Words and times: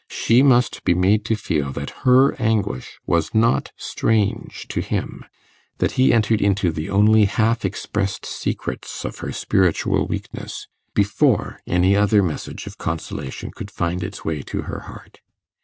She 0.09 0.41
must 0.41 0.83
be 0.83 0.95
made 0.95 1.25
to 1.25 1.35
feel 1.35 1.71
that 1.73 1.91
her 2.09 2.33
anguish 2.41 2.99
was 3.05 3.35
not 3.35 3.71
strange 3.77 4.67
to 4.69 4.81
him; 4.81 5.25
that 5.77 5.91
he 5.91 6.11
entered 6.11 6.41
into 6.41 6.71
the 6.71 6.89
only 6.89 7.25
half 7.25 7.63
expressed 7.63 8.25
secrets 8.25 9.05
of 9.05 9.19
her 9.19 9.31
spiritual 9.31 10.07
weakness, 10.07 10.67
before 10.95 11.59
any 11.67 11.95
other 11.95 12.23
message 12.23 12.65
of 12.65 12.79
consolation 12.79 13.51
could 13.51 13.69
find 13.69 14.03
its 14.03 14.25
way 14.25 14.41
to 14.41 14.63
her 14.63 14.79
heart. 14.89 15.19